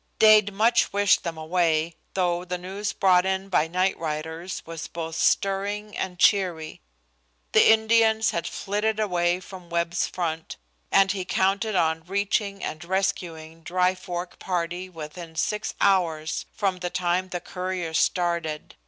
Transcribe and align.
Dade 0.17 0.51
much 0.51 0.91
wished 0.91 1.23
them 1.23 1.37
away, 1.37 1.93
though 2.15 2.43
the 2.43 2.57
news 2.57 2.91
brought 2.91 3.23
in 3.23 3.49
by 3.49 3.67
night 3.67 3.95
riders 3.99 4.63
was 4.65 4.87
both 4.87 5.13
stirring 5.15 5.95
and 5.95 6.17
cheery. 6.17 6.81
The 7.51 7.71
Indians 7.71 8.31
had 8.31 8.47
flitted 8.47 8.99
away 8.99 9.39
from 9.41 9.69
Webb's 9.69 10.07
front, 10.07 10.57
and 10.91 11.11
he 11.11 11.23
counted 11.23 11.75
on 11.75 12.01
reaching 12.07 12.63
and 12.63 12.83
rescuing 12.83 13.59
the 13.59 13.65
Dry 13.65 13.93
Fork 13.93 14.39
party 14.39 14.89
within 14.89 15.35
six 15.35 15.75
hours 15.79 16.47
from 16.51 16.77
the 16.77 16.89
time 16.89 17.29
the 17.29 17.39
courier 17.39 17.93
started. 17.93 18.75